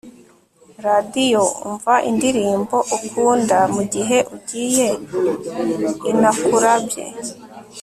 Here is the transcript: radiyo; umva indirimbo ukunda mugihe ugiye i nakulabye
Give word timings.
radiyo; 0.85 1.43
umva 1.67 1.93
indirimbo 2.09 2.77
ukunda 2.97 3.57
mugihe 3.75 4.17
ugiye 4.35 4.87
i 6.09 6.11
nakulabye 6.19 7.05